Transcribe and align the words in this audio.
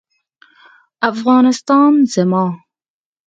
افغانستان 1.11 1.91
زما 2.13 2.43